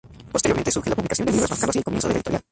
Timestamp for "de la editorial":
2.07-2.39